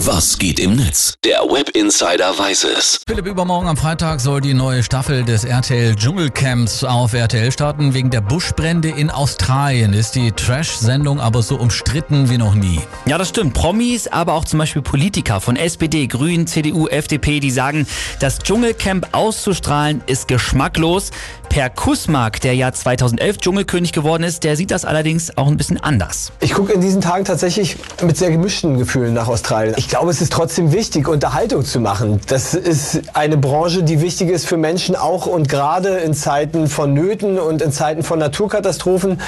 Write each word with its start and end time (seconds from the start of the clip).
Was 0.00 0.38
geht 0.38 0.60
im 0.60 0.76
Netz? 0.76 1.14
Der 1.24 1.38
Web 1.38 1.70
Insider 1.70 2.38
weiß 2.38 2.64
es. 2.64 3.00
Philipp, 3.08 3.24
übermorgen 3.24 3.66
am 3.66 3.78
Freitag 3.78 4.20
soll 4.20 4.42
die 4.42 4.52
neue 4.52 4.82
Staffel 4.82 5.24
des 5.24 5.44
RTL 5.44 5.96
Dschungelcamps 5.96 6.84
auf 6.84 7.14
RTL 7.14 7.50
starten. 7.50 7.94
Wegen 7.94 8.10
der 8.10 8.20
Buschbrände 8.20 8.90
in 8.90 9.08
Australien 9.08 9.94
ist 9.94 10.14
die 10.14 10.32
Trash-Sendung 10.32 11.18
aber 11.18 11.42
so 11.42 11.56
umstritten 11.56 12.28
wie 12.28 12.36
noch 12.36 12.54
nie. 12.54 12.78
Ja, 13.06 13.16
das 13.16 13.30
stimmt. 13.30 13.54
Promis, 13.54 14.06
aber 14.06 14.34
auch 14.34 14.44
zum 14.44 14.58
Beispiel 14.58 14.82
Politiker 14.82 15.40
von 15.40 15.56
SPD, 15.56 16.06
Grünen, 16.08 16.46
CDU, 16.46 16.88
FDP, 16.88 17.40
die 17.40 17.50
sagen, 17.50 17.86
das 18.20 18.40
Dschungelcamp 18.40 19.08
auszustrahlen 19.12 20.02
ist 20.06 20.28
geschmacklos. 20.28 21.10
Per 21.56 21.70
Kusmark, 21.70 22.42
der 22.42 22.54
ja 22.54 22.70
2011 22.70 23.38
Dschungelkönig 23.38 23.94
geworden 23.94 24.24
ist, 24.24 24.44
der 24.44 24.56
sieht 24.56 24.70
das 24.70 24.84
allerdings 24.84 25.38
auch 25.38 25.46
ein 25.46 25.56
bisschen 25.56 25.82
anders. 25.82 26.30
Ich 26.40 26.52
gucke 26.52 26.74
in 26.74 26.82
diesen 26.82 27.00
Tagen 27.00 27.24
tatsächlich 27.24 27.78
mit 28.02 28.18
sehr 28.18 28.30
gemischten 28.30 28.76
Gefühlen 28.76 29.14
nach 29.14 29.26
Australien. 29.26 29.74
Ich 29.78 29.88
glaube, 29.88 30.10
es 30.10 30.20
ist 30.20 30.34
trotzdem 30.34 30.72
wichtig, 30.72 31.08
Unterhaltung 31.08 31.64
zu 31.64 31.80
machen. 31.80 32.20
Das 32.26 32.52
ist 32.52 33.00
eine 33.14 33.38
Branche, 33.38 33.82
die 33.82 34.02
wichtig 34.02 34.28
ist 34.28 34.46
für 34.46 34.58
Menschen 34.58 34.96
auch 34.96 35.24
und 35.24 35.48
gerade 35.48 35.96
in 35.96 36.12
Zeiten 36.12 36.68
von 36.68 36.92
Nöten 36.92 37.38
und 37.38 37.62
in 37.62 37.72
Zeiten 37.72 38.02
von 38.02 38.18
Naturkatastrophen. 38.18 39.22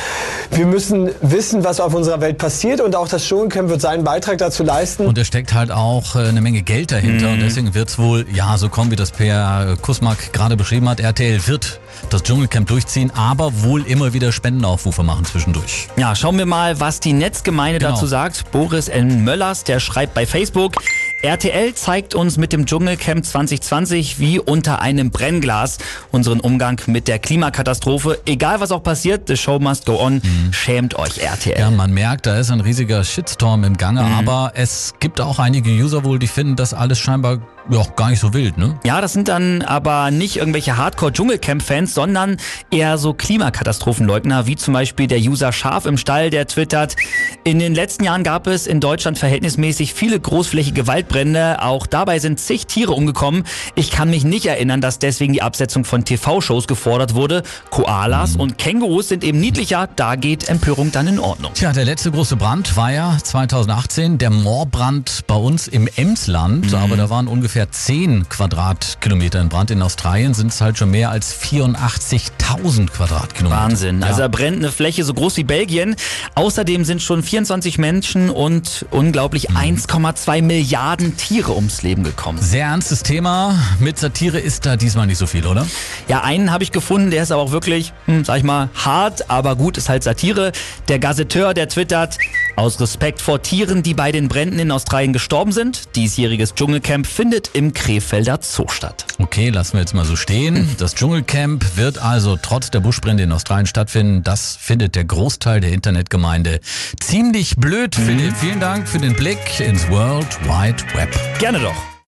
Wir 0.50 0.66
müssen 0.66 1.10
wissen, 1.20 1.62
was 1.62 1.78
auf 1.78 1.94
unserer 1.94 2.20
Welt 2.20 2.38
passiert 2.38 2.80
und 2.80 2.96
auch 2.96 3.06
das 3.08 3.24
Dschungelcamp 3.26 3.68
wird 3.68 3.80
seinen 3.80 4.02
Beitrag 4.02 4.38
dazu 4.38 4.64
leisten. 4.64 5.06
Und 5.06 5.16
es 5.18 5.26
steckt 5.26 5.52
halt 5.54 5.70
auch 5.70 6.16
äh, 6.16 6.20
eine 6.28 6.40
Menge 6.40 6.62
Geld 6.62 6.90
dahinter 6.90 7.30
und 7.30 7.40
deswegen 7.40 7.74
wird 7.74 7.88
es 7.90 7.98
wohl, 7.98 8.26
ja, 8.32 8.56
so 8.58 8.68
kommen, 8.68 8.90
wie 8.90 8.96
das 8.96 9.10
Per 9.12 9.76
Kusmark 9.80 10.32
gerade 10.32 10.56
beschrieben 10.56 10.88
hat, 10.88 11.00
RTL 11.00 11.46
wird 11.46 11.80
das 12.10 12.22
Dschungelcamp 12.22 12.66
durchziehen, 12.68 13.12
aber 13.14 13.62
wohl 13.62 13.82
immer 13.86 14.12
wieder 14.14 14.32
Spendenaufrufe 14.32 15.02
machen 15.02 15.24
zwischendurch. 15.26 15.88
Ja, 15.96 16.14
schauen 16.16 16.38
wir 16.38 16.46
mal, 16.46 16.80
was 16.80 17.00
die 17.00 17.12
Netzgemeinde 17.12 17.78
Genau. 17.78 17.92
dazu 17.92 18.06
sagt. 18.06 18.50
Boris 18.50 18.88
N. 18.88 19.24
Möllers, 19.24 19.64
der 19.64 19.78
schreibt 19.80 20.14
bei 20.14 20.26
Facebook, 20.26 20.74
RTL 21.20 21.74
zeigt 21.74 22.14
uns 22.14 22.36
mit 22.36 22.52
dem 22.52 22.64
Dschungelcamp 22.64 23.24
2020 23.24 24.20
wie 24.20 24.38
unter 24.38 24.80
einem 24.80 25.10
Brennglas 25.10 25.78
unseren 26.12 26.38
Umgang 26.38 26.80
mit 26.86 27.08
der 27.08 27.18
Klimakatastrophe. 27.18 28.20
Egal 28.24 28.60
was 28.60 28.70
auch 28.70 28.84
passiert, 28.84 29.26
the 29.26 29.36
show 29.36 29.58
must 29.58 29.84
go 29.84 30.00
on. 30.00 30.22
Schämt 30.52 30.96
euch, 30.96 31.18
RTL. 31.18 31.58
Ja, 31.58 31.72
man 31.72 31.92
merkt, 31.92 32.26
da 32.26 32.38
ist 32.38 32.52
ein 32.52 32.60
riesiger 32.60 33.02
Shitstorm 33.02 33.64
im 33.64 33.76
Gange, 33.76 34.02
aber 34.02 34.52
es 34.54 34.94
gibt 35.00 35.20
auch 35.20 35.40
einige 35.40 35.70
User 35.70 36.04
wohl, 36.04 36.20
die 36.20 36.28
finden 36.28 36.54
das 36.54 36.72
alles 36.72 37.00
scheinbar 37.00 37.40
ja, 37.70 37.82
gar 37.96 38.10
nicht 38.10 38.20
so 38.20 38.32
wild, 38.32 38.56
ne? 38.56 38.78
Ja, 38.84 39.00
das 39.00 39.12
sind 39.12 39.28
dann 39.28 39.62
aber 39.62 40.10
nicht 40.10 40.36
irgendwelche 40.36 40.76
Hardcore-Dschungelcamp-Fans, 40.76 41.94
sondern 41.94 42.38
eher 42.70 42.96
so 42.98 43.12
Klimakatastrophenleugner, 43.12 44.46
wie 44.46 44.56
zum 44.56 44.74
Beispiel 44.74 45.06
der 45.06 45.18
User 45.18 45.52
Scharf 45.52 45.84
im 45.84 45.98
Stall, 45.98 46.30
der 46.30 46.46
twittert, 46.46 46.96
in 47.44 47.58
den 47.58 47.74
letzten 47.74 48.04
Jahren 48.04 48.22
gab 48.22 48.46
es 48.46 48.66
in 48.66 48.80
Deutschland 48.80 49.18
verhältnismäßig 49.18 49.92
viele 49.92 50.18
großflächige 50.18 50.86
Waldbrände, 51.08 51.62
auch 51.62 51.86
dabei 51.86 52.18
sind 52.18 52.38
zig 52.38 52.66
Tiere 52.66 52.92
umgekommen. 52.92 53.44
Ich 53.74 53.90
kann 53.90 54.10
mich 54.10 54.24
nicht 54.24 54.46
erinnern, 54.46 54.80
dass 54.80 54.98
deswegen 54.98 55.32
die 55.32 55.42
Absetzung 55.42 55.84
von 55.84 56.04
TV-Shows 56.04 56.66
gefordert 56.66 57.14
wurde. 57.14 57.42
Koalas 57.70 58.36
und 58.36 58.58
Kängurus 58.58 59.08
sind 59.08 59.24
eben 59.24 59.40
niedlicher, 59.40 59.88
da 59.96 60.16
geht 60.16 60.48
Empörung 60.48 60.92
dann 60.92 61.06
in 61.06 61.18
Ordnung. 61.18 61.52
Tja, 61.54 61.72
der 61.72 61.86
letzte 61.86 62.10
große 62.10 62.36
Brand 62.36 62.76
war 62.76 62.92
ja 62.92 63.16
2018, 63.22 64.18
der 64.18 64.30
Moorbrand 64.30 65.26
bei 65.26 65.34
uns 65.34 65.66
im 65.66 65.88
Emsland, 65.96 66.74
aber 66.74 66.96
da 66.96 67.08
waren 67.08 67.26
ungefähr 67.26 67.70
10 67.70 68.28
Quadratkilometer 68.28 69.40
in 69.40 69.48
Brand. 69.48 69.70
In 69.70 69.80
Australien 69.80 70.34
sind 70.34 70.52
es 70.52 70.60
halt 70.60 70.76
schon 70.76 70.90
mehr 70.90 71.10
als 71.10 71.34
84.000 71.34 72.90
Quadratkilometer. 72.90 73.62
Wahnsinn. 73.62 74.00
Ja. 74.00 74.08
Also 74.08 74.20
da 74.20 74.28
brennt 74.28 74.58
eine 74.58 74.72
Fläche 74.72 75.04
so 75.04 75.14
groß 75.14 75.38
wie 75.38 75.44
Belgien. 75.44 75.96
Außerdem 76.34 76.84
sind 76.84 77.00
schon 77.02 77.22
24 77.22 77.78
Menschen 77.78 78.28
und 78.30 78.84
unglaublich 78.90 79.50
1,2 79.50 80.42
Milliarden 80.42 80.97
Tiere 80.98 81.54
ums 81.54 81.82
Leben 81.82 82.02
gekommen. 82.02 82.38
Sehr 82.42 82.66
ernstes 82.66 83.04
Thema. 83.04 83.56
Mit 83.78 83.98
Satire 83.98 84.40
ist 84.40 84.66
da 84.66 84.76
diesmal 84.76 85.06
nicht 85.06 85.18
so 85.18 85.26
viel, 85.26 85.46
oder? 85.46 85.64
Ja, 86.08 86.22
einen 86.24 86.50
habe 86.50 86.64
ich 86.64 86.72
gefunden, 86.72 87.10
der 87.10 87.22
ist 87.22 87.30
aber 87.30 87.42
auch 87.42 87.52
wirklich, 87.52 87.92
hm, 88.06 88.24
sag 88.24 88.38
ich 88.38 88.42
mal, 88.42 88.68
hart, 88.74 89.30
aber 89.30 89.54
gut, 89.54 89.78
ist 89.78 89.88
halt 89.88 90.02
Satire. 90.02 90.50
Der 90.88 90.98
Gazetteur, 90.98 91.54
der 91.54 91.68
twittert, 91.68 92.18
aus 92.58 92.80
Respekt 92.80 93.22
vor 93.22 93.40
Tieren, 93.40 93.82
die 93.82 93.94
bei 93.94 94.12
den 94.12 94.28
Bränden 94.28 94.58
in 94.58 94.70
Australien 94.70 95.12
gestorben 95.12 95.52
sind, 95.52 95.94
diesjähriges 95.96 96.54
Dschungelcamp 96.54 97.06
findet 97.06 97.50
im 97.54 97.72
Krefelder 97.72 98.40
Zoo 98.42 98.68
statt. 98.68 99.06
Okay, 99.18 99.50
lassen 99.50 99.74
wir 99.74 99.80
jetzt 99.80 99.94
mal 99.94 100.04
so 100.04 100.16
stehen. 100.16 100.76
Das 100.78 100.94
Dschungelcamp 100.94 101.76
wird 101.76 101.98
also 101.98 102.36
trotz 102.40 102.70
der 102.70 102.80
Buschbrände 102.80 103.22
in 103.22 103.32
Australien 103.32 103.66
stattfinden. 103.66 104.22
Das 104.22 104.56
findet 104.56 104.96
der 104.96 105.04
Großteil 105.04 105.60
der 105.60 105.72
Internetgemeinde 105.72 106.60
ziemlich 107.00 107.56
blöd, 107.56 107.94
Philipp. 107.94 108.34
Vielen 108.36 108.60
Dank 108.60 108.88
für 108.88 108.98
den 108.98 109.14
Blick 109.14 109.60
ins 109.60 109.88
World 109.88 110.28
Wide 110.44 110.82
Web. 110.94 111.38
Gerne 111.38 111.60
doch. 111.60 111.97